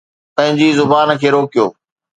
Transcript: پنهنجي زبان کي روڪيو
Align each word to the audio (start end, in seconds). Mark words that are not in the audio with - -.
پنهنجي 0.35 0.69
زبان 0.79 1.07
کي 1.21 1.27
روڪيو 1.35 1.65